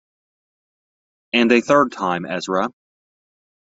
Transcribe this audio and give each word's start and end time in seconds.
And 1.31 1.51
a 1.51 1.61
third 1.61 1.91
time- 1.91 2.25
Ezra! 2.25 2.69